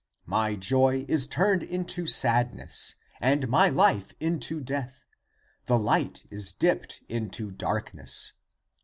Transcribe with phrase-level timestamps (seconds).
[0.25, 5.05] My joy is turned into sad ness, and my life into death,
[5.67, 8.33] the Hght is dipped into darkness.